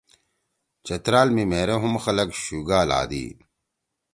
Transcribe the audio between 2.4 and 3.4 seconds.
شُگا لھادی۔